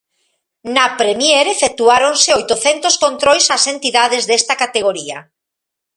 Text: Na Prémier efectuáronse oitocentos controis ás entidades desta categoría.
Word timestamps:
Na 0.75 0.85
Prémier 0.99 1.45
efectuáronse 1.55 2.29
oitocentos 2.39 2.95
controis 3.03 3.45
ás 3.55 3.63
entidades 3.75 4.23
desta 4.29 4.53
categoría. 4.63 5.17